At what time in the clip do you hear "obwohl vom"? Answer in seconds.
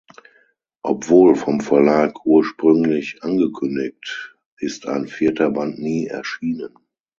0.81-1.59